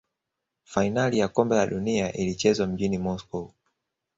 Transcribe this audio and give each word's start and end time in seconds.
fainali 0.63 1.19
ya 1.19 1.27
kombe 1.27 1.55
la 1.55 1.65
dunia 1.67 2.13
ilichezwa 2.13 2.67
mjini 2.67 2.97
moscow 2.97 3.51